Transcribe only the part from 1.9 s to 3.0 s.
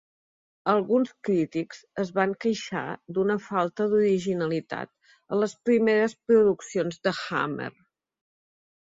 es van queixar